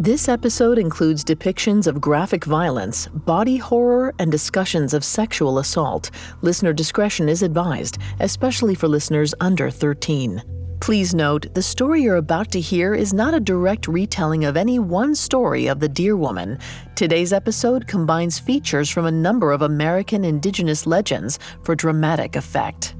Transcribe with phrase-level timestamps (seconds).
[0.00, 6.12] This episode includes depictions of graphic violence, body horror, and discussions of sexual assault.
[6.40, 10.40] Listener discretion is advised, especially for listeners under 13.
[10.78, 14.78] Please note, the story you're about to hear is not a direct retelling of any
[14.78, 16.60] one story of the Deer Woman.
[16.94, 22.94] Today's episode combines features from a number of American indigenous legends for dramatic effect.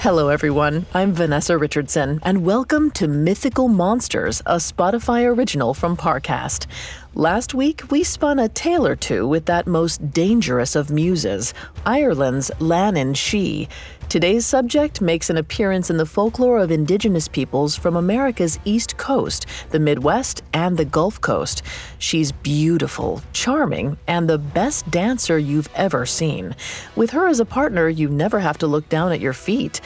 [0.00, 0.86] Hello, everyone.
[0.94, 6.64] I'm Vanessa Richardson, and welcome to Mythical Monsters, a Spotify original from Parcast.
[7.12, 11.52] Last week, we spun a tale or two with that most dangerous of muses,
[11.84, 13.68] Ireland's Leanan Sidhe.
[14.10, 19.46] Today's subject makes an appearance in the folklore of indigenous peoples from America's East Coast,
[19.70, 21.62] the Midwest, and the Gulf Coast.
[21.98, 26.56] She's beautiful, charming, and the best dancer you've ever seen.
[26.96, 29.80] With her as a partner, you never have to look down at your feet.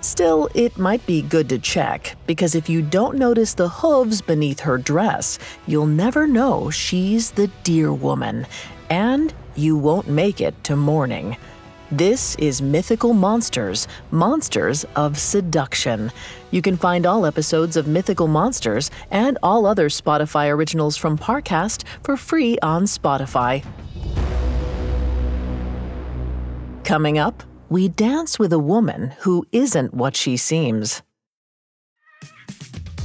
[0.00, 4.58] Still, it might be good to check, because if you don't notice the hooves beneath
[4.58, 8.44] her dress, you'll never know she's the deer woman,
[8.90, 11.36] and you won't make it to morning.
[11.90, 16.12] This is Mythical Monsters, Monsters of Seduction.
[16.50, 21.84] You can find all episodes of Mythical Monsters and all other Spotify originals from Parcast
[22.02, 23.64] for free on Spotify.
[26.84, 31.00] Coming up, we dance with a woman who isn't what she seems.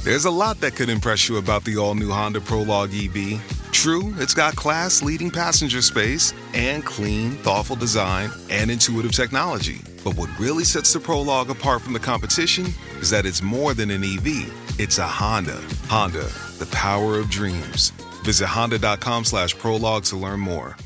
[0.02, 3.63] There's a lot that could impress you about the all new Honda Prologue EV.
[3.74, 9.82] True, it's got class leading passenger space and clean, thoughtful design and intuitive technology.
[10.02, 12.66] But what really sets the Prologue apart from the competition
[13.00, 15.60] is that it's more than an EV, it's a Honda.
[15.88, 17.90] Honda, the power of dreams.
[18.22, 20.76] Visit honda.com slash prologue to learn more.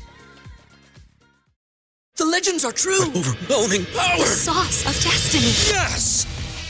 [2.17, 3.05] The legends are true.
[3.05, 4.17] Overwhelming power!
[4.17, 5.53] The sauce of destiny.
[5.73, 6.38] Yes!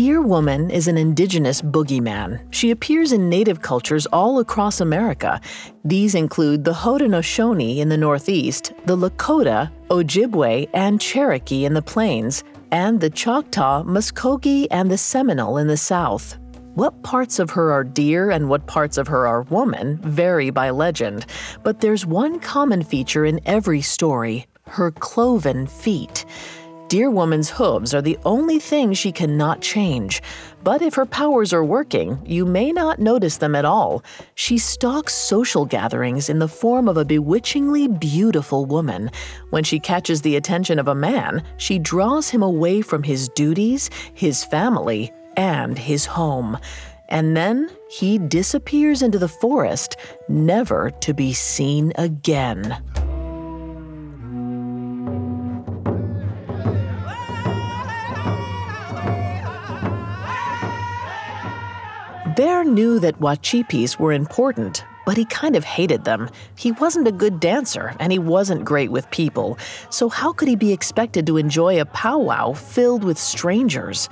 [0.00, 2.40] Deer Woman is an indigenous boogeyman.
[2.50, 5.38] She appears in native cultures all across America.
[5.84, 12.42] These include the Haudenosaunee in the Northeast, the Lakota, Ojibwe, and Cherokee in the Plains,
[12.72, 16.38] and the Choctaw, Muskogee, and the Seminole in the South.
[16.72, 20.70] What parts of her are deer and what parts of her are woman vary by
[20.70, 21.26] legend,
[21.62, 26.24] but there's one common feature in every story her cloven feet.
[26.90, 30.20] Deer Woman's hooves are the only thing she cannot change.
[30.64, 34.02] But if her powers are working, you may not notice them at all.
[34.34, 39.12] She stalks social gatherings in the form of a bewitchingly beautiful woman.
[39.50, 43.88] When she catches the attention of a man, she draws him away from his duties,
[44.12, 46.58] his family, and his home.
[47.08, 49.96] And then he disappears into the forest,
[50.28, 52.82] never to be seen again.
[62.60, 66.28] Bear knew that Wachipis were important, but he kind of hated them.
[66.56, 69.56] He wasn't a good dancer, and he wasn't great with people,
[69.88, 74.10] so how could he be expected to enjoy a powwow filled with strangers?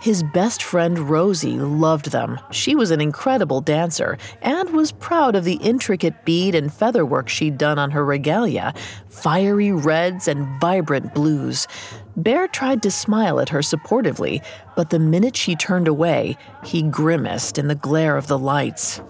[0.00, 2.40] His best friend Rosie loved them.
[2.50, 7.28] She was an incredible dancer and was proud of the intricate bead and feather work
[7.28, 8.72] she'd done on her regalia
[9.08, 11.68] fiery reds and vibrant blues.
[12.16, 14.44] Bear tried to smile at her supportively,
[14.76, 19.00] but the minute she turned away, he grimaced in the glare of the lights.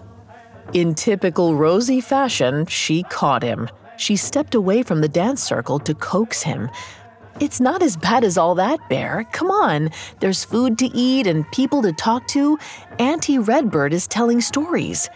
[0.73, 3.69] In typical Rosie fashion, she caught him.
[3.97, 6.69] She stepped away from the dance circle to coax him.
[7.39, 9.27] It's not as bad as all that, Bear.
[9.33, 9.89] Come on.
[10.19, 12.57] There's food to eat and people to talk to.
[12.97, 15.09] Auntie Redbird is telling stories.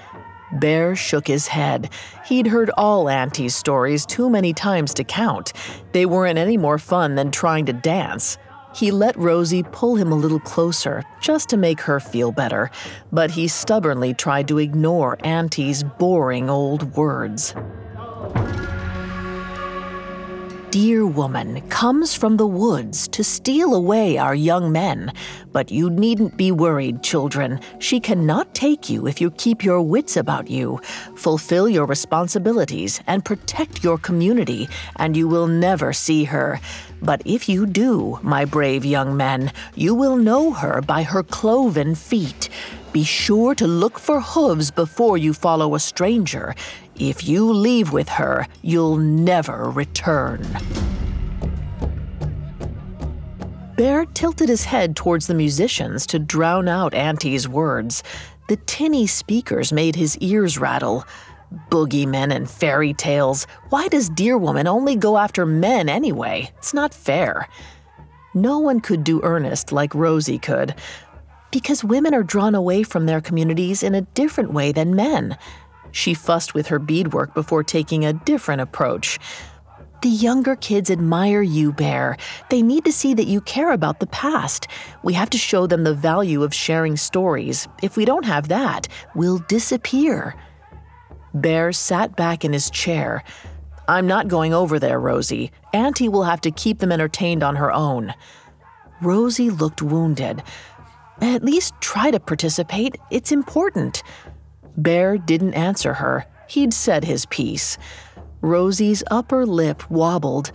[0.51, 1.89] Bear shook his head.
[2.25, 5.53] He'd heard all Auntie's stories too many times to count.
[5.91, 8.37] They weren't any more fun than trying to dance.
[8.75, 12.69] He let Rosie pull him a little closer, just to make her feel better,
[13.11, 17.55] but he stubbornly tried to ignore Auntie's boring old words.
[20.71, 25.11] Deer woman comes from the woods to steal away our young men.
[25.51, 27.59] But you needn't be worried, children.
[27.79, 30.79] She cannot take you if you keep your wits about you.
[31.15, 36.59] Fulfill your responsibilities and protect your community, and you will never see her.
[37.01, 41.95] But if you do, my brave young men, you will know her by her cloven
[41.95, 42.49] feet.
[42.91, 46.55] Be sure to look for hooves before you follow a stranger.
[46.99, 50.45] If you leave with her, you'll never return.
[53.77, 58.03] Bear tilted his head towards the musicians to drown out Auntie's words.
[58.49, 61.05] The tinny speakers made his ears rattle.
[61.71, 63.47] Boogeymen and fairy tales.
[63.69, 66.51] Why does Deer Woman only go after men anyway?
[66.57, 67.47] It's not fair.
[68.33, 70.75] No one could do earnest like Rosie could.
[71.49, 75.37] Because women are drawn away from their communities in a different way than men.
[75.91, 79.19] She fussed with her beadwork before taking a different approach.
[80.01, 82.15] The younger kids admire you, Bear.
[82.49, 84.67] They need to see that you care about the past.
[85.03, 87.67] We have to show them the value of sharing stories.
[87.83, 90.35] If we don't have that, we'll disappear.
[91.33, 93.23] Bear sat back in his chair.
[93.89, 95.51] I'm not going over there, Rosie.
[95.73, 98.13] Auntie will have to keep them entertained on her own.
[99.01, 100.43] Rosie looked wounded.
[101.21, 102.95] At least try to participate.
[103.11, 104.03] It's important.
[104.81, 106.25] Bear didn't answer her.
[106.47, 107.77] He'd said his piece.
[108.41, 110.51] Rosie's upper lip wobbled.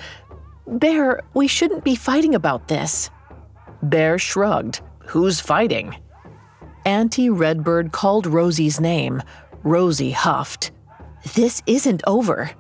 [0.67, 3.11] Bear, we shouldn't be fighting about this.
[3.83, 4.81] Bear shrugged.
[5.09, 5.97] Who's fighting?
[6.87, 9.23] Auntie Redbird called Rosie's name.
[9.63, 10.71] Rosie huffed.
[11.35, 12.51] This isn't over.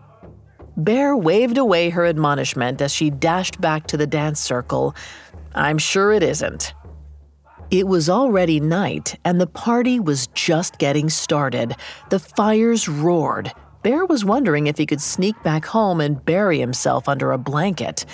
[0.76, 4.94] Bear waved away her admonishment as she dashed back to the dance circle.
[5.54, 6.74] I'm sure it isn't.
[7.74, 11.74] It was already night, and the party was just getting started.
[12.08, 13.50] The fires roared.
[13.82, 18.04] Bear was wondering if he could sneak back home and bury himself under a blanket.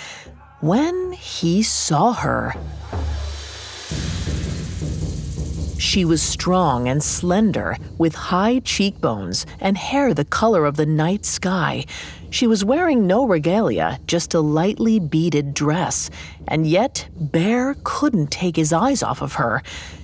[0.61, 2.55] When he saw her,
[5.77, 11.23] she was strong and slender, with high cheekbones and hair the color of the night
[11.23, 11.85] sky.
[12.31, 16.09] She was wearing no regalia, just a lightly beaded dress,
[16.47, 19.61] and yet Bear couldn't take his eyes off of her.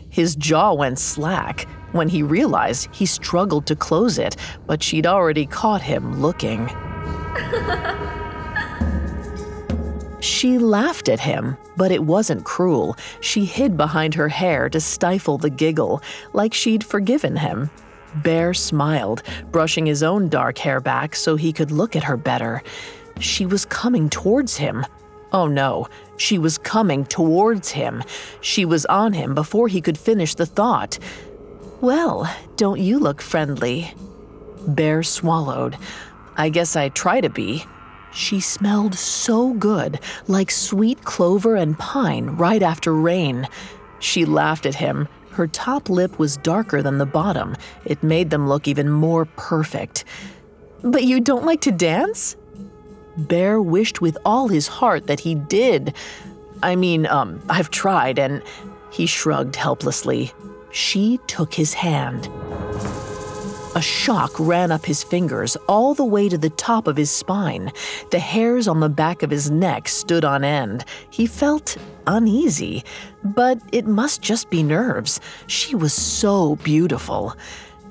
[0.10, 1.68] His jaw went slack.
[1.94, 4.36] When he realized, he struggled to close it,
[4.66, 6.70] but she'd already caught him looking.
[10.20, 12.98] She laughed at him, but it wasn't cruel.
[13.22, 16.02] She hid behind her hair to stifle the giggle,
[16.34, 17.70] like she'd forgiven him.
[18.16, 22.64] Bear smiled, brushing his own dark hair back so he could look at her better.
[23.20, 24.86] She was coming towards him.
[25.32, 25.88] Oh no,
[26.18, 28.04] she was coming towards him.
[28.42, 30.98] She was on him before he could finish the thought.
[31.82, 33.94] Well, don't you look friendly?
[34.68, 35.78] Bear swallowed.
[36.36, 37.66] I guess I try to be.
[38.12, 43.48] She smelled so good, like sweet clover and pine right after rain.
[44.00, 45.08] She laughed at him,
[45.38, 47.56] her top lip was darker than the bottom.
[47.86, 50.04] It made them look even more perfect.
[50.84, 52.36] But you don't like to dance?
[53.18, 55.94] Bear wished with all his heart that he did.
[56.62, 58.42] I mean, um, I've tried, and
[58.92, 60.34] he shrugged helplessly.
[60.72, 62.28] She took his hand.
[63.78, 67.72] A shock ran up his fingers all the way to the top of his spine.
[68.10, 70.84] The hairs on the back of his neck stood on end.
[71.12, 72.84] He felt uneasy,
[73.24, 75.20] but it must just be nerves.
[75.46, 77.36] She was so beautiful.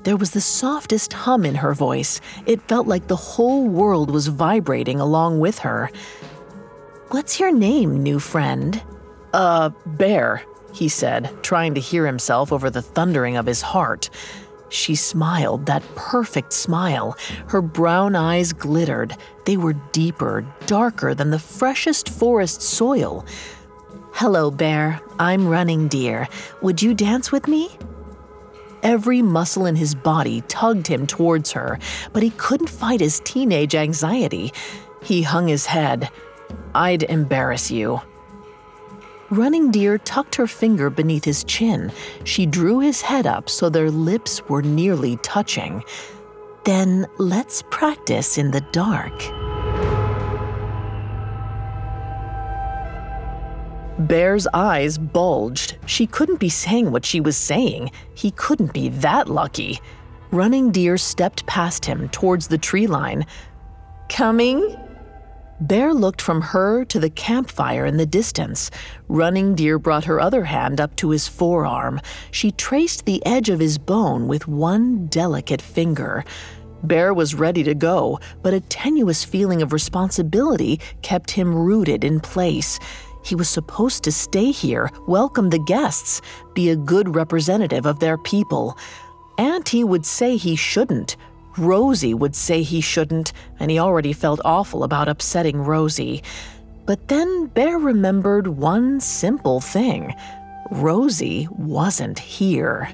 [0.03, 2.19] There was the softest hum in her voice.
[2.45, 5.89] It felt like the whole world was vibrating along with her.
[7.11, 8.83] What's your name, new friend?
[9.31, 14.09] Uh, Bear, he said, trying to hear himself over the thundering of his heart.
[14.69, 17.17] She smiled, that perfect smile.
[17.47, 19.15] Her brown eyes glittered.
[19.45, 23.25] They were deeper, darker than the freshest forest soil.
[24.13, 24.99] Hello, Bear.
[25.19, 26.27] I'm Running Deer.
[26.61, 27.69] Would you dance with me?
[28.83, 31.79] Every muscle in his body tugged him towards her,
[32.13, 34.53] but he couldn't fight his teenage anxiety.
[35.01, 36.09] He hung his head.
[36.75, 38.01] I'd embarrass you.
[39.29, 41.91] Running Deer tucked her finger beneath his chin.
[42.23, 45.83] She drew his head up so their lips were nearly touching.
[46.63, 49.13] Then let's practice in the dark.
[54.07, 55.77] Bear's eyes bulged.
[55.87, 57.91] She couldn't be saying what she was saying.
[58.13, 59.81] He couldn't be that lucky.
[60.31, 63.25] Running Deer stepped past him towards the tree line.
[64.07, 64.77] Coming?
[65.59, 68.69] Bear looked from her to the campfire in the distance.
[69.07, 71.99] Running Deer brought her other hand up to his forearm.
[72.29, 76.23] She traced the edge of his bone with one delicate finger.
[76.83, 82.19] Bear was ready to go, but a tenuous feeling of responsibility kept him rooted in
[82.19, 82.77] place.
[83.25, 86.21] He was supposed to stay here, welcome the guests,
[86.53, 88.77] be a good representative of their people.
[89.39, 91.17] Auntie would say he shouldn't.
[91.57, 96.23] Rosie would say he shouldn't, and he already felt awful about upsetting Rosie.
[96.85, 100.13] But then Bear remembered one simple thing
[100.71, 102.89] Rosie wasn't here.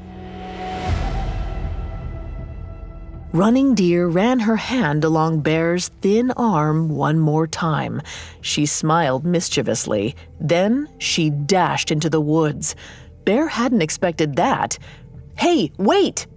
[3.34, 8.00] Running Deer ran her hand along Bear's thin arm one more time.
[8.42, 10.16] She smiled mischievously.
[10.40, 12.76] Then she dashed into the woods.
[13.26, 14.78] Bear hadn't expected that.
[15.36, 16.28] Hey, wait!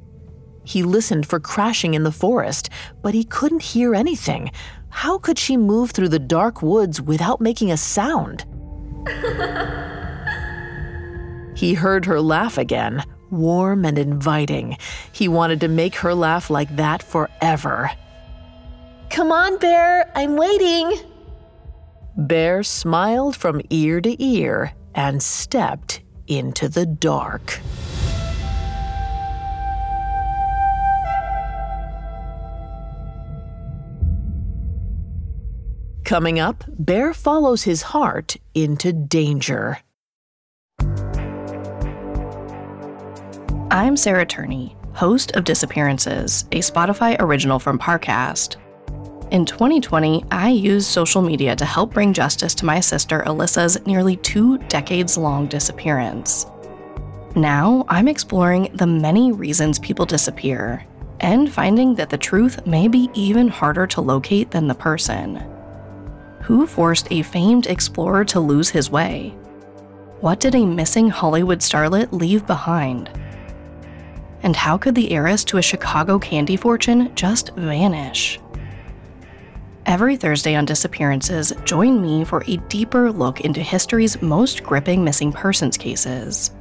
[0.67, 2.69] He listened for crashing in the forest,
[3.01, 4.51] but he couldn't hear anything.
[4.91, 8.45] How could she move through the dark woods without making a sound?
[11.57, 14.77] he heard her laugh again, warm and inviting.
[15.13, 17.91] He wanted to make her laugh like that forever.
[19.09, 20.99] Come on, Bear, I'm waiting.
[22.17, 27.61] Bear smiled from ear to ear and stepped into the dark.
[36.07, 39.79] Coming up, Bear follows his heart into danger.
[43.73, 48.55] I'm Sarah Turney, host of Disappearances, a Spotify original from Parcast.
[49.33, 54.15] In 2020, I used social media to help bring justice to my sister Alyssa's nearly
[54.19, 56.47] two decades long disappearance.
[57.35, 60.87] Now, I'm exploring the many reasons people disappear
[61.19, 65.56] and finding that the truth may be even harder to locate than the person.
[66.47, 69.31] Who forced a famed explorer to lose his way?
[70.21, 73.11] What did a missing Hollywood starlet leave behind?
[74.45, 78.39] And how could the heiress to a Chicago candy fortune just vanish?
[79.87, 85.33] Every Thursday on Disappearances, join me for a deeper look into history's most gripping missing
[85.33, 86.53] persons cases.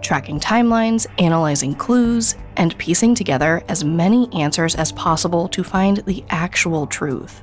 [0.00, 6.24] Tracking timelines, analyzing clues, and piecing together as many answers as possible to find the
[6.30, 7.42] actual truth.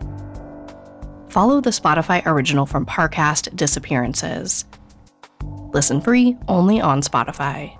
[1.35, 4.63] Follow the Spotify original from Parcast Disappearances.
[5.73, 7.77] Listen free only on Spotify.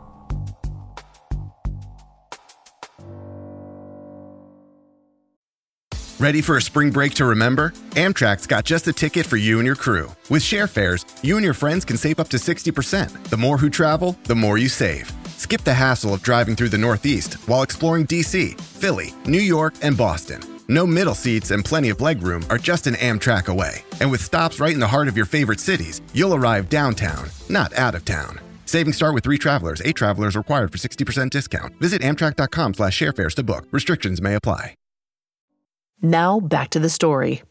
[6.19, 7.69] Ready for a spring break to remember?
[7.91, 10.13] Amtrak's got just the ticket for you and your crew.
[10.29, 13.23] With share fares, you and your friends can save up to 60%.
[13.29, 15.09] The more who travel, the more you save.
[15.37, 19.95] Skip the hassle of driving through the Northeast while exploring DC, Philly, New York, and
[19.95, 20.54] Boston.
[20.67, 23.83] No middle seats and plenty of legroom are just an Amtrak away.
[24.01, 27.73] And with stops right in the heart of your favorite cities, you'll arrive downtown, not
[27.73, 28.39] out of town.
[28.65, 29.81] Savings start with three travelers.
[29.85, 31.75] Eight travelers required for 60% discount.
[31.79, 33.65] Visit amtrak.com slash sharefares to book.
[33.71, 34.75] Restrictions may apply.
[36.01, 37.41] Now back to the story.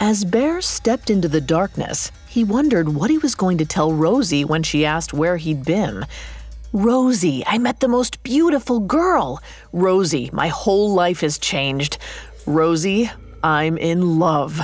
[0.00, 4.44] As Bear stepped into the darkness, he wondered what he was going to tell Rosie
[4.44, 6.06] when she asked where he'd been.
[6.72, 9.42] Rosie, I met the most beautiful girl.
[9.72, 11.98] Rosie, my whole life has changed.
[12.46, 13.10] Rosie,
[13.42, 14.60] I'm in love.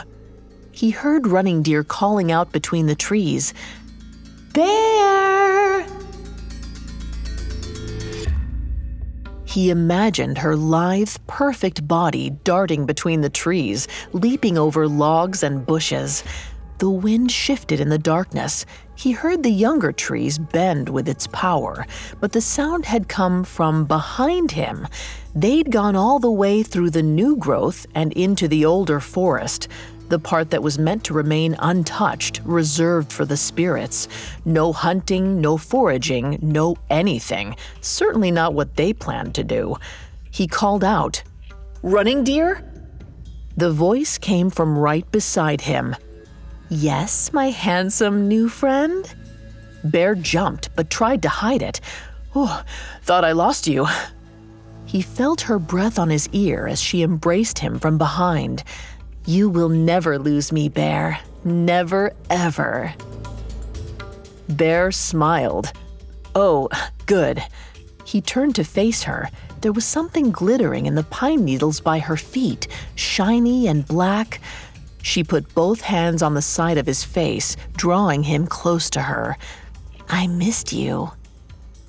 [0.71, 3.54] He heard Running Deer calling out between the trees.
[4.52, 5.87] Bear!
[9.44, 16.25] He imagined her lithe, perfect body darting between the trees, leaping over logs and bushes.
[16.78, 18.66] The wind shifted in the darkness.
[18.97, 21.87] He heard the younger trees bend with its power,
[22.21, 24.87] but the sound had come from behind him.
[25.35, 29.69] They'd gone all the way through the new growth and into the older forest
[30.09, 34.09] the part that was meant to remain untouched, reserved for the spirits.
[34.45, 37.57] No hunting, no foraging, no anything.
[37.81, 39.76] Certainly not what they planned to do.
[40.31, 41.23] He called out,
[41.83, 42.71] Running deer?
[43.57, 45.97] The voice came from right beside him.
[46.76, 49.14] Yes, my handsome new friend?
[49.85, 51.81] Bear jumped, but tried to hide it.
[52.35, 52.64] Oh,
[53.02, 53.87] thought I lost you.
[54.85, 58.64] He felt her breath on his ear as she embraced him from behind.
[59.25, 61.21] You will never lose me, Bear.
[61.45, 62.93] Never, ever.
[64.49, 65.73] Bear smiled.
[66.35, 66.69] Oh,
[67.07, 67.40] good.
[68.04, 69.31] He turned to face her.
[69.61, 72.66] There was something glittering in the pine needles by her feet,
[72.97, 74.40] shiny and black.
[75.05, 79.37] She put both hands on the side of his face, drawing him close to her.
[80.09, 81.13] I missed you.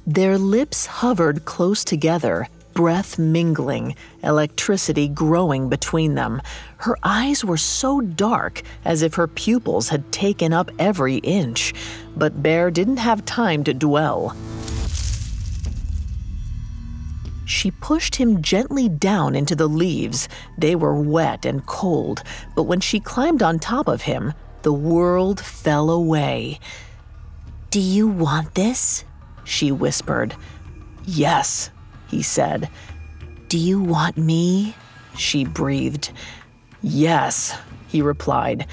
[0.05, 6.41] Their lips hovered close together, breath mingling, electricity growing between them.
[6.79, 11.73] Her eyes were so dark, as if her pupils had taken up every inch.
[12.17, 14.35] But Bear didn't have time to dwell.
[17.45, 20.27] She pushed him gently down into the leaves.
[20.57, 22.23] They were wet and cold,
[22.55, 24.33] but when she climbed on top of him,
[24.63, 26.59] the world fell away.
[27.69, 29.05] Do you want this?
[29.43, 30.35] She whispered.
[31.05, 31.69] Yes,
[32.07, 32.69] he said.
[33.47, 34.75] Do you want me?
[35.17, 36.11] She breathed.
[36.81, 37.55] Yes,
[37.87, 38.65] he replied.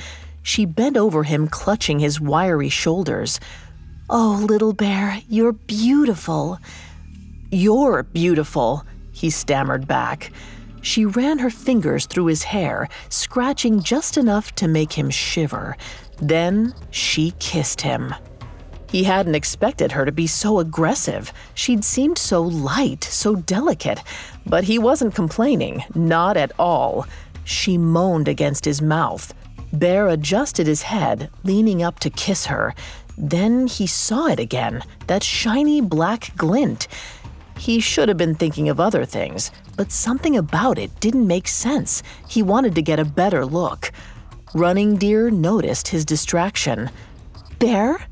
[0.42, 3.38] She bent over him, clutching his wiry shoulders.
[4.08, 6.58] Oh, little bear, you're beautiful.
[7.54, 10.32] You're beautiful, he stammered back.
[10.80, 15.76] She ran her fingers through his hair, scratching just enough to make him shiver.
[16.16, 18.14] Then she kissed him.
[18.88, 21.30] He hadn't expected her to be so aggressive.
[21.52, 24.00] She'd seemed so light, so delicate.
[24.46, 27.06] But he wasn't complaining, not at all.
[27.44, 29.34] She moaned against his mouth.
[29.74, 32.74] Bear adjusted his head, leaning up to kiss her.
[33.18, 36.88] Then he saw it again that shiny black glint.
[37.58, 42.02] He should have been thinking of other things, but something about it didn't make sense.
[42.28, 43.92] He wanted to get a better look.
[44.54, 46.90] Running Deer noticed his distraction.
[47.58, 48.06] Bear?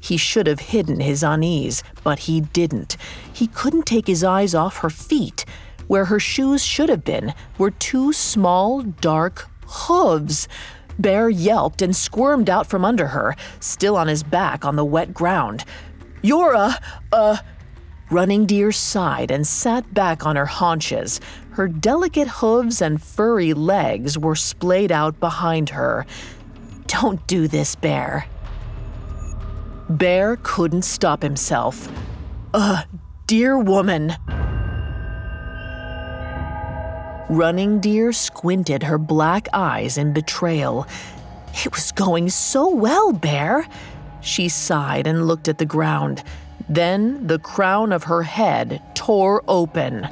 [0.00, 2.96] He should have hidden his unease, but he didn't.
[3.32, 5.44] He couldn't take his eyes off her feet.
[5.86, 10.48] Where her shoes should have been were two small, dark hooves.
[10.98, 15.14] Bear yelped and squirmed out from under her, still on his back on the wet
[15.14, 15.64] ground.
[16.22, 16.78] You're a,
[18.10, 21.20] Running Deer sighed and sat back on her haunches.
[21.50, 26.06] Her delicate hooves and furry legs were splayed out behind her.
[26.86, 28.26] Don't do this, Bear.
[29.90, 31.86] Bear couldn't stop himself.
[32.54, 32.86] Ugh,
[33.26, 34.14] deer woman.
[37.28, 40.86] Running Deer squinted her black eyes in betrayal.
[41.52, 43.68] It was going so well, Bear.
[44.22, 46.22] She sighed and looked at the ground.
[46.68, 50.08] Then the crown of her head tore open.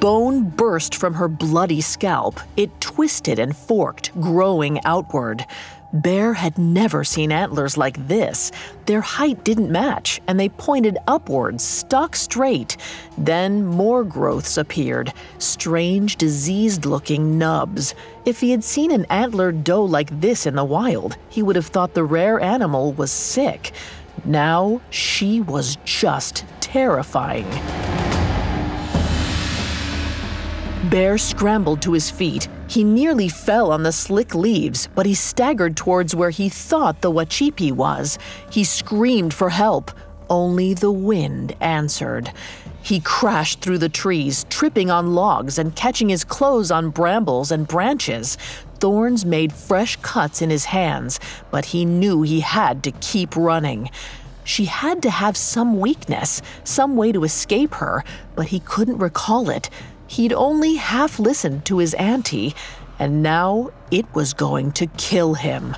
[0.00, 2.40] Bone burst from her bloody scalp.
[2.56, 5.44] It twisted and forked, growing outward.
[5.92, 8.50] Bear had never seen antlers like this.
[8.86, 12.78] Their height didn't match, and they pointed upwards, stuck straight.
[13.18, 17.94] Then more growths appeared, strange, diseased looking nubs.
[18.24, 21.66] If he had seen an antlered doe like this in the wild, he would have
[21.66, 23.72] thought the rare animal was sick.
[24.24, 27.50] Now she was just terrifying.
[30.88, 32.48] Bear scrambled to his feet.
[32.72, 37.12] He nearly fell on the slick leaves, but he staggered towards where he thought the
[37.12, 38.18] Wachipi was.
[38.50, 39.90] He screamed for help.
[40.30, 42.32] Only the wind answered.
[42.82, 47.68] He crashed through the trees, tripping on logs and catching his clothes on brambles and
[47.68, 48.38] branches.
[48.80, 53.90] Thorns made fresh cuts in his hands, but he knew he had to keep running.
[54.44, 58.02] She had to have some weakness, some way to escape her,
[58.34, 59.68] but he couldn't recall it.
[60.12, 62.54] He'd only half listened to his auntie,
[62.98, 65.74] and now it was going to kill him.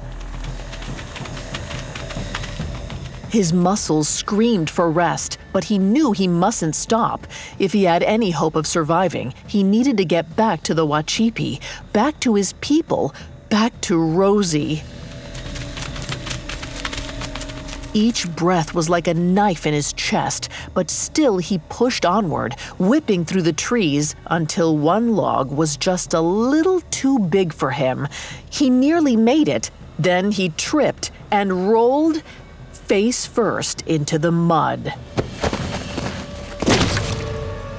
[3.31, 7.29] His muscles screamed for rest, but he knew he mustn't stop.
[7.61, 11.61] If he had any hope of surviving, he needed to get back to the Wachipi,
[11.93, 13.15] back to his people,
[13.51, 14.83] back to Rosie.
[17.97, 23.25] Each breath was like a knife in his chest, but still he pushed onward, whipping
[23.25, 28.09] through the trees until one log was just a little too big for him.
[28.51, 29.71] He nearly made it.
[29.97, 32.21] Then he tripped and rolled
[32.73, 34.93] face first into the mud.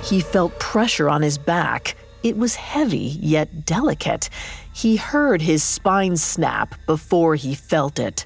[0.01, 1.97] He felt pressure on his back.
[2.23, 4.29] It was heavy yet delicate.
[4.71, 8.25] He heard his spine snap before he felt it.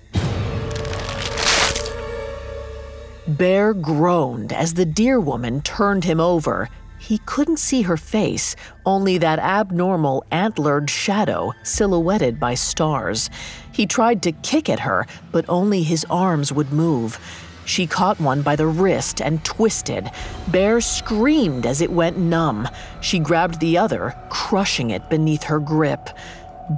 [3.38, 6.68] Bear groaned as the deer woman turned him over.
[6.98, 8.56] He couldn't see her face,
[8.88, 13.30] only that abnormal antlered shadow silhouetted by stars.
[13.72, 17.20] He tried to kick at her, but only his arms would move.
[17.66, 20.10] She caught one by the wrist and twisted.
[20.48, 22.68] Bear screamed as it went numb.
[23.00, 26.10] She grabbed the other, crushing it beneath her grip.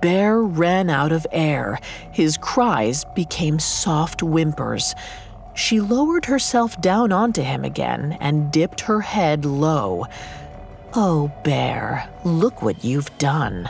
[0.01, 1.79] Bear ran out of air.
[2.11, 4.95] His cries became soft whimpers.
[5.53, 10.05] She lowered herself down onto him again and dipped her head low.
[10.93, 13.69] Oh, Bear, look what you've done.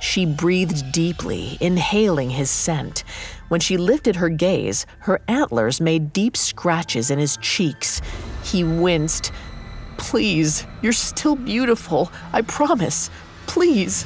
[0.00, 3.04] She breathed deeply, inhaling his scent.
[3.48, 8.00] When she lifted her gaze, her antlers made deep scratches in his cheeks.
[8.42, 9.30] He winced.
[9.98, 12.10] Please, you're still beautiful.
[12.32, 13.10] I promise.
[13.46, 14.04] Please.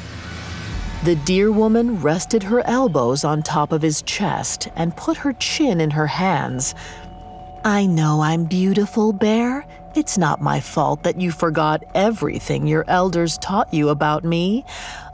[1.05, 5.81] The deer woman rested her elbows on top of his chest and put her chin
[5.81, 6.75] in her hands.
[7.65, 9.67] I know I'm beautiful, Bear.
[9.95, 14.65] It's not my fault that you forgot everything your elders taught you about me.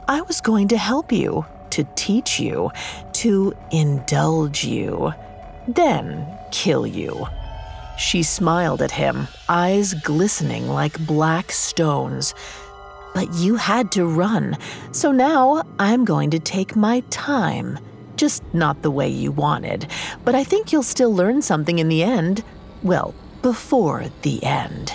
[0.07, 2.71] I was going to help you, to teach you,
[3.13, 5.13] to indulge you,
[5.67, 7.27] then kill you.
[7.97, 12.33] She smiled at him, eyes glistening like black stones.
[13.13, 14.57] But you had to run,
[14.91, 17.77] so now I'm going to take my time.
[18.15, 19.87] Just not the way you wanted,
[20.23, 22.43] but I think you'll still learn something in the end.
[22.81, 24.93] Well, before the end.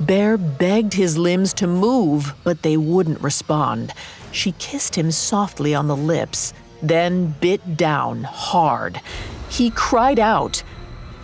[0.00, 3.92] Bear begged his limbs to move, but they wouldn't respond.
[4.30, 9.00] She kissed him softly on the lips, then bit down hard.
[9.48, 10.62] He cried out.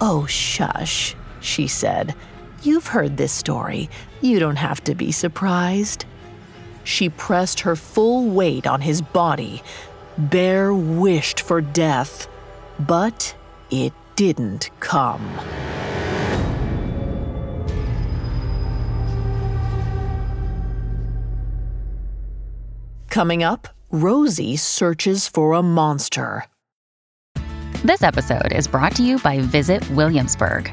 [0.01, 2.15] Oh, shush, she said.
[2.63, 3.91] You've heard this story.
[4.23, 6.05] You don't have to be surprised.
[6.85, 9.63] She pressed her full weight on his body.
[10.17, 12.29] Bear wished for death,
[12.79, 13.35] but
[13.73, 15.29] it didn't come.
[23.11, 26.45] Coming up, Rosie searches for a monster.
[27.85, 30.73] This episode is brought to you by Visit Williamsburg.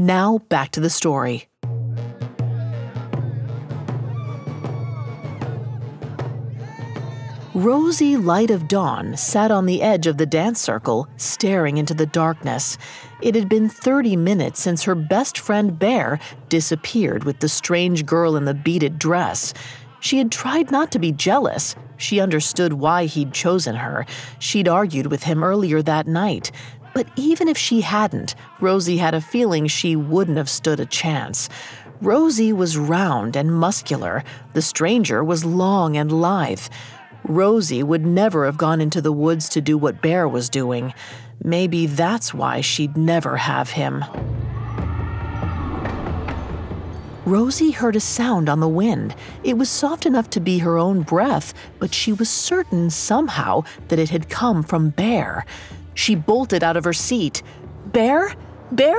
[0.00, 1.46] Now back to the story.
[7.52, 12.06] Rosie Light of Dawn sat on the edge of the dance circle, staring into the
[12.06, 12.78] darkness.
[13.20, 18.36] It had been 30 minutes since her best friend Bear disappeared with the strange girl
[18.36, 19.52] in the beaded dress.
[20.00, 21.76] She had tried not to be jealous.
[21.98, 24.06] She understood why he'd chosen her.
[24.38, 26.50] She'd argued with him earlier that night.
[26.94, 31.48] But even if she hadn't, Rosie had a feeling she wouldn't have stood a chance.
[32.02, 34.24] Rosie was round and muscular.
[34.54, 36.66] The stranger was long and lithe.
[37.24, 40.94] Rosie would never have gone into the woods to do what Bear was doing.
[41.42, 44.04] Maybe that's why she'd never have him.
[47.26, 49.14] Rosie heard a sound on the wind.
[49.44, 53.98] It was soft enough to be her own breath, but she was certain somehow that
[53.98, 55.44] it had come from Bear.
[55.94, 57.42] She bolted out of her seat.
[57.86, 58.34] Bear?
[58.72, 58.98] Bear?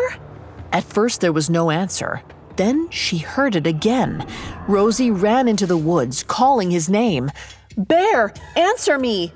[0.72, 2.22] At first, there was no answer.
[2.56, 4.26] Then she heard it again.
[4.68, 7.32] Rosie ran into the woods, calling his name.
[7.78, 9.34] Bear, answer me!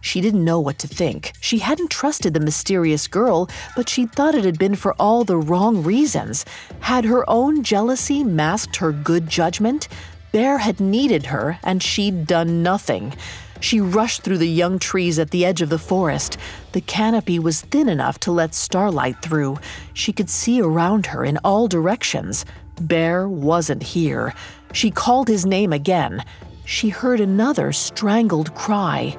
[0.00, 1.32] She didn't know what to think.
[1.40, 5.36] She hadn't trusted the mysterious girl, but she thought it had been for all the
[5.36, 6.44] wrong reasons.
[6.80, 9.88] Had her own jealousy masked her good judgment?
[10.32, 13.14] Bear had needed her, and she'd done nothing.
[13.60, 16.38] She rushed through the young trees at the edge of the forest.
[16.72, 19.58] The canopy was thin enough to let starlight through.
[19.92, 22.44] She could see around her in all directions.
[22.80, 24.34] Bear wasn't here.
[24.72, 26.24] She called his name again.
[26.64, 29.16] She heard another strangled cry.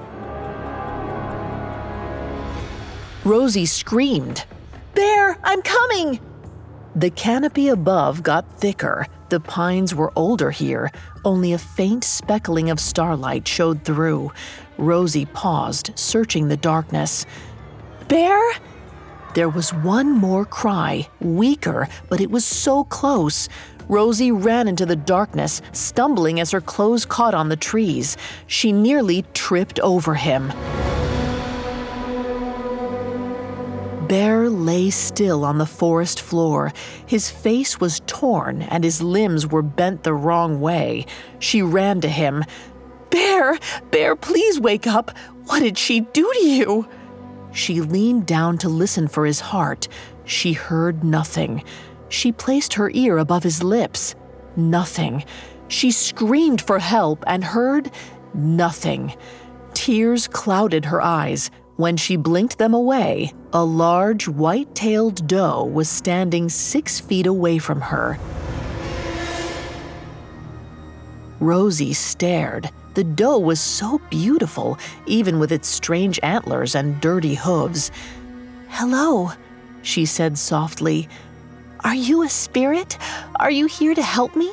[3.24, 4.46] Rosie screamed,
[4.96, 6.20] Bear, I'm coming!
[6.96, 9.08] The canopy above got thicker.
[9.30, 10.92] The pines were older here.
[11.24, 14.34] Only a faint speckling of starlight showed through.
[14.78, 17.26] Rosie paused, searching the darkness.
[18.10, 18.42] Bear?
[19.36, 23.48] There was one more cry, weaker, but it was so close.
[23.88, 28.18] Rosie ran into the darkness, stumbling as her clothes caught on the trees.
[28.48, 30.52] She nearly tripped over him.
[34.12, 36.74] Bear lay still on the forest floor.
[37.06, 41.06] His face was torn and his limbs were bent the wrong way.
[41.40, 42.44] She ran to him.
[43.10, 43.58] Bear,
[43.90, 45.18] Bear, please wake up.
[45.46, 46.90] What did she do to you?
[47.54, 49.88] She leaned down to listen for his heart.
[50.26, 51.64] She heard nothing.
[52.10, 54.16] She placed her ear above his lips.
[54.58, 55.24] Nothing.
[55.70, 57.90] She screamed for help and heard
[58.34, 59.16] nothing.
[59.74, 61.50] Tears clouded her eyes.
[61.78, 67.58] When she blinked them away, a large white tailed doe was standing six feet away
[67.58, 68.18] from her.
[71.40, 72.70] Rosie stared.
[72.94, 77.92] The doe was so beautiful, even with its strange antlers and dirty hooves.
[78.70, 79.32] Hello,
[79.82, 81.10] she said softly.
[81.84, 82.98] Are you a spirit?
[83.40, 84.52] Are you here to help me?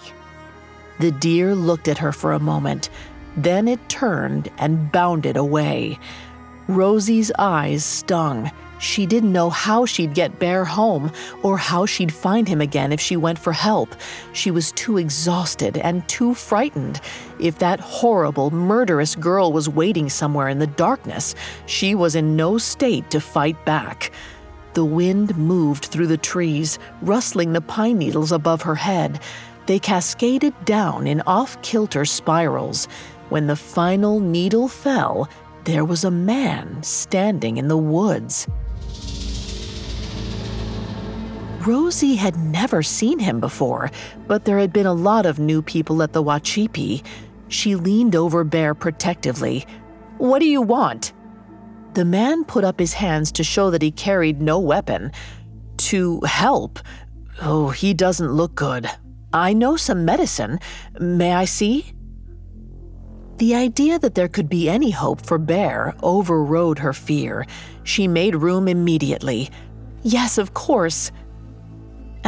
[0.99, 2.91] The deer looked at her for a moment.
[3.37, 5.99] Then it turned and bounded away.
[6.67, 8.51] Rosie's eyes stung.
[8.79, 11.13] She didn't know how she'd get Bear home
[11.43, 13.95] or how she'd find him again if she went for help.
[14.33, 17.01] She was too exhausted and too frightened.
[17.41, 21.35] If that horrible, murderous girl was waiting somewhere in the darkness,
[21.67, 24.13] she was in no state to fight back.
[24.75, 29.21] The wind moved through the trees, rustling the pine needles above her head.
[29.67, 32.87] They cascaded down in off kilter spirals.
[33.29, 35.29] When the final needle fell,
[35.65, 38.47] there was a man standing in the woods.
[41.69, 43.91] Rosie had never seen him before,
[44.27, 47.05] but there had been a lot of new people at the Wachipi.
[47.49, 49.67] She leaned over Bear protectively.
[50.17, 51.13] What do you want?
[51.93, 55.13] The man put up his hands to show that he carried no weapon.
[55.91, 56.79] To help?
[57.43, 58.89] Oh, he doesn't look good.
[59.35, 60.61] I know some medicine.
[60.99, 61.93] May I see?
[63.37, 67.45] The idea that there could be any hope for Bear overrode her fear.
[67.85, 69.51] She made room immediately.
[70.03, 71.13] Yes, of course.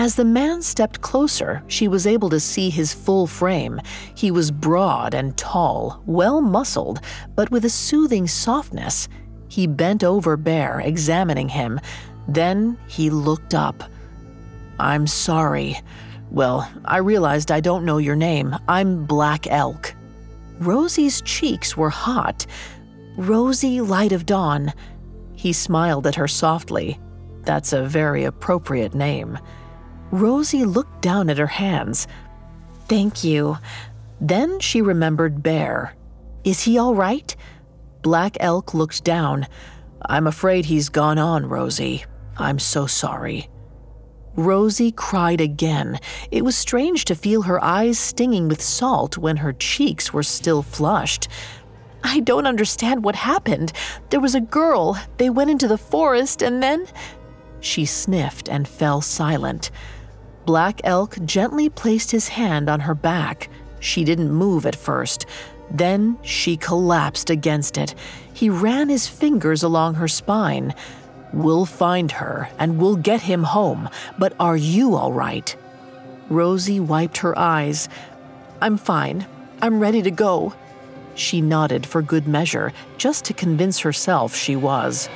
[0.00, 3.82] As the man stepped closer, she was able to see his full frame.
[4.14, 7.02] He was broad and tall, well muscled,
[7.34, 9.08] but with a soothing softness.
[9.48, 11.78] He bent over Bear, examining him.
[12.26, 13.84] Then he looked up.
[14.78, 15.78] I'm sorry.
[16.30, 18.56] Well, I realized I don't know your name.
[18.68, 19.94] I'm Black Elk.
[20.60, 22.46] Rosie's cheeks were hot.
[23.18, 24.72] Rosie Light of Dawn.
[25.34, 26.98] He smiled at her softly.
[27.42, 29.38] That's a very appropriate name.
[30.10, 32.06] Rosie looked down at her hands.
[32.88, 33.58] Thank you.
[34.20, 35.94] Then she remembered Bear.
[36.44, 37.34] Is he all right?
[38.02, 39.46] Black Elk looked down.
[40.04, 42.04] I'm afraid he's gone on, Rosie.
[42.36, 43.48] I'm so sorry.
[44.36, 45.98] Rosie cried again.
[46.30, 50.62] It was strange to feel her eyes stinging with salt when her cheeks were still
[50.62, 51.28] flushed.
[52.02, 53.72] I don't understand what happened.
[54.08, 54.98] There was a girl.
[55.18, 56.86] They went into the forest and then.
[57.60, 59.70] She sniffed and fell silent.
[60.50, 63.48] Black Elk gently placed his hand on her back.
[63.78, 65.26] She didn't move at first.
[65.70, 67.94] Then she collapsed against it.
[68.32, 70.74] He ran his fingers along her spine.
[71.32, 75.54] We'll find her and we'll get him home, but are you all right?
[76.28, 77.88] Rosie wiped her eyes.
[78.60, 79.28] I'm fine.
[79.62, 80.52] I'm ready to go.
[81.14, 85.08] She nodded for good measure, just to convince herself she was.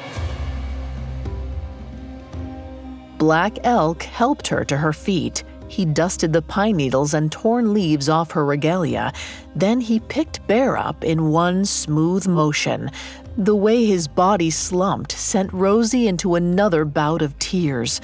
[3.18, 5.44] Black Elk helped her to her feet.
[5.68, 9.12] He dusted the pine needles and torn leaves off her regalia.
[9.57, 12.90] Then he picked Bear up in one smooth motion.
[13.37, 18.00] The way his body slumped sent Rosie into another bout of tears.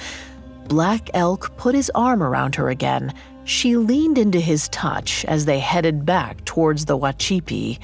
[0.67, 3.13] Black Elk put his arm around her again.
[3.43, 7.79] She leaned into his touch as they headed back towards the Wachipi.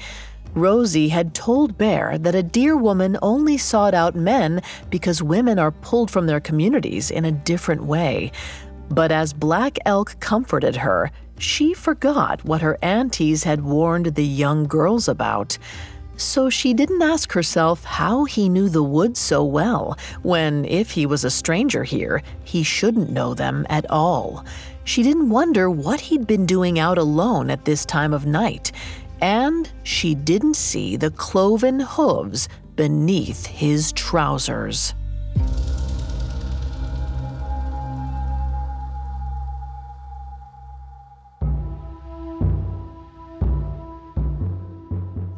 [0.54, 5.70] Rosie had told Bear that a deer woman only sought out men because women are
[5.70, 8.32] pulled from their communities in a different way.
[8.90, 14.64] But as Black Elk comforted her, she forgot what her aunties had warned the young
[14.64, 15.58] girls about
[16.18, 21.06] so she didn't ask herself how he knew the woods so well, when, if he
[21.06, 24.44] was a stranger here, he shouldn't know them at all.
[24.82, 28.72] She didn't wonder what he'd been doing out alone at this time of night,
[29.20, 34.94] and she didn't see the cloven hooves beneath his trousers.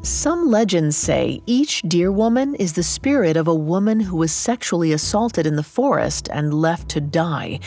[0.03, 4.93] Some legends say each deer woman is the spirit of a woman who was sexually
[4.93, 7.61] assaulted in the forest and left to die.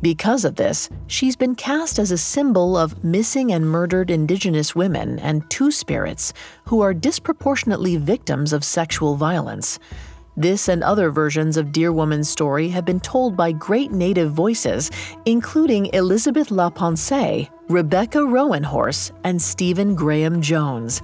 [0.00, 5.18] Because of this, she's been cast as a symbol of missing and murdered Indigenous women
[5.18, 6.32] and Two Spirits
[6.66, 9.80] who are disproportionately victims of sexual violence.
[10.36, 14.88] This and other versions of Deer Woman's story have been told by great Native voices,
[15.24, 21.02] including Elizabeth LaPensée, Rebecca Roanhorse, and Stephen Graham Jones.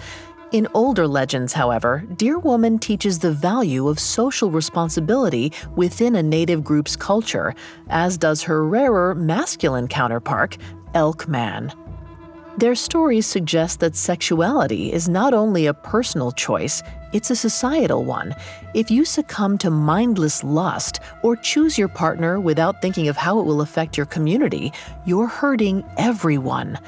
[0.55, 6.63] In older legends, however, Deer Woman teaches the value of social responsibility within a native
[6.63, 7.57] group's culture,
[7.89, 10.57] as does her rarer masculine counterpart,
[10.95, 11.73] Elk Man.
[12.57, 18.33] Their stories suggest that sexuality is not only a personal choice, it's a societal one.
[18.75, 23.45] If you succumb to mindless lust or choose your partner without thinking of how it
[23.45, 24.73] will affect your community,
[25.05, 26.79] you're hurting everyone.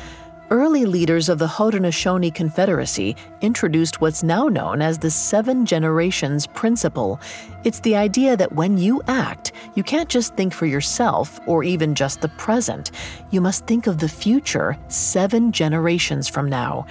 [0.49, 7.19] Early leaders of the Haudenosaunee Confederacy introduced what's now known as the Seven Generations Principle.
[7.65, 11.97] It's the idea that when you act, you can't just think for yourself or even
[11.97, 12.93] just the present.
[13.33, 16.87] You must think of the future seven generations from now.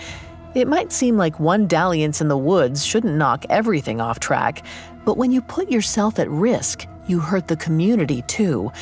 [0.53, 4.65] It might seem like one dalliance in the woods shouldn't knock everything off track,
[5.05, 8.73] but when you put yourself at risk, you hurt the community too.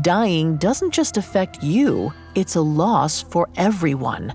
[0.00, 4.32] Dying doesn't just affect you, it's a loss for everyone.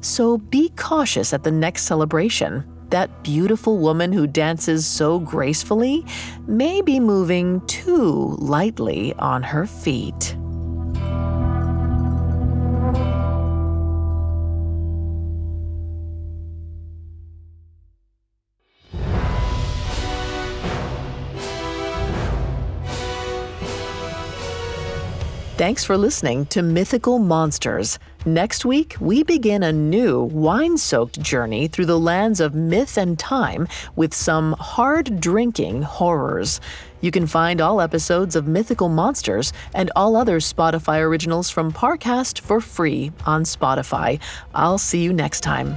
[0.00, 2.64] So be cautious at the next celebration.
[2.90, 6.06] That beautiful woman who dances so gracefully
[6.46, 10.36] may be moving too lightly on her feet.
[25.56, 27.98] Thanks for listening to Mythical Monsters.
[28.24, 33.18] Next week, we begin a new wine soaked journey through the lands of myth and
[33.18, 36.58] time with some hard drinking horrors.
[37.02, 42.40] You can find all episodes of Mythical Monsters and all other Spotify originals from Parcast
[42.40, 44.20] for free on Spotify.
[44.54, 45.76] I'll see you next time.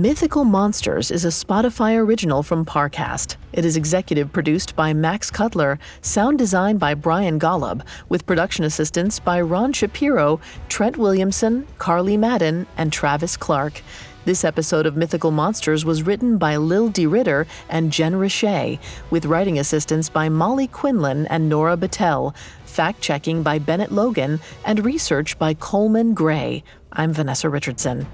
[0.00, 3.34] Mythical Monsters is a Spotify original from Parcast.
[3.52, 9.18] It is executive produced by Max Cutler, sound designed by Brian Golub, with production assistance
[9.18, 13.82] by Ron Shapiro, Trent Williamson, Carly Madden, and Travis Clark.
[14.24, 17.04] This episode of Mythical Monsters was written by Lil D.
[17.04, 18.78] Ritter and Jen Richey,
[19.10, 24.84] with writing assistance by Molly Quinlan and Nora Battelle, fact checking by Bennett Logan, and
[24.84, 26.62] research by Coleman Gray.
[26.92, 28.06] I'm Vanessa Richardson.